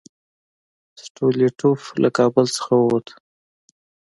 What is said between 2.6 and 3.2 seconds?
ووت.